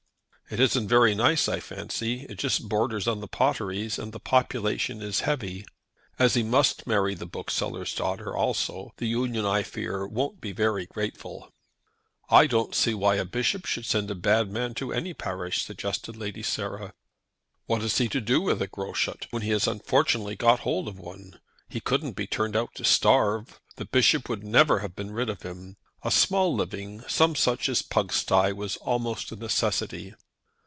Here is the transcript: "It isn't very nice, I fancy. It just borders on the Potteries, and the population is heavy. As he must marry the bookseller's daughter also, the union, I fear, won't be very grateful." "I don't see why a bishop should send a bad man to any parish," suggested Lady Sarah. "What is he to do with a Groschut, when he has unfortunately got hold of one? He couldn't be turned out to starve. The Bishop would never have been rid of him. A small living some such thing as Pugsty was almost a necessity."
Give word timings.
"It 0.53 0.59
isn't 0.59 0.89
very 0.89 1.15
nice, 1.15 1.47
I 1.47 1.61
fancy. 1.61 2.25
It 2.27 2.37
just 2.37 2.67
borders 2.67 3.07
on 3.07 3.21
the 3.21 3.27
Potteries, 3.29 3.97
and 3.97 4.11
the 4.11 4.19
population 4.19 5.01
is 5.01 5.21
heavy. 5.21 5.63
As 6.19 6.33
he 6.33 6.43
must 6.43 6.85
marry 6.85 7.15
the 7.15 7.25
bookseller's 7.25 7.95
daughter 7.95 8.35
also, 8.35 8.91
the 8.97 9.07
union, 9.07 9.45
I 9.45 9.63
fear, 9.63 10.05
won't 10.05 10.41
be 10.41 10.51
very 10.51 10.85
grateful." 10.87 11.53
"I 12.29 12.47
don't 12.47 12.75
see 12.75 12.93
why 12.93 13.15
a 13.15 13.23
bishop 13.23 13.65
should 13.65 13.85
send 13.85 14.11
a 14.11 14.13
bad 14.15 14.51
man 14.51 14.73
to 14.73 14.91
any 14.91 15.13
parish," 15.13 15.63
suggested 15.63 16.17
Lady 16.17 16.43
Sarah. 16.43 16.95
"What 17.65 17.81
is 17.81 17.97
he 17.97 18.09
to 18.09 18.19
do 18.19 18.41
with 18.41 18.61
a 18.61 18.67
Groschut, 18.67 19.27
when 19.29 19.43
he 19.43 19.51
has 19.51 19.67
unfortunately 19.67 20.35
got 20.35 20.59
hold 20.67 20.89
of 20.89 20.99
one? 20.99 21.39
He 21.69 21.79
couldn't 21.79 22.11
be 22.17 22.27
turned 22.27 22.57
out 22.57 22.75
to 22.75 22.83
starve. 22.83 23.61
The 23.77 23.85
Bishop 23.85 24.27
would 24.27 24.43
never 24.43 24.79
have 24.79 24.97
been 24.97 25.11
rid 25.11 25.29
of 25.29 25.43
him. 25.43 25.77
A 26.03 26.11
small 26.11 26.53
living 26.53 27.03
some 27.07 27.35
such 27.35 27.67
thing 27.67 27.71
as 27.71 27.81
Pugsty 27.83 28.51
was 28.51 28.75
almost 28.83 29.31
a 29.31 29.37
necessity." 29.37 30.13